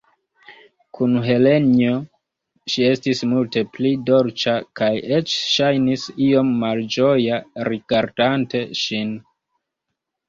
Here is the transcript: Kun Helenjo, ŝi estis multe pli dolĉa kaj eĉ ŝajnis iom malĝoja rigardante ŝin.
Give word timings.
Kun 0.99 1.11
Helenjo, 1.25 1.91
ŝi 2.75 2.87
estis 2.93 3.21
multe 3.35 3.63
pli 3.75 3.91
dolĉa 4.09 4.55
kaj 4.81 4.91
eĉ 5.21 5.35
ŝajnis 5.59 6.09
iom 6.31 6.51
malĝoja 6.65 7.41
rigardante 7.71 8.67
ŝin. 8.85 9.17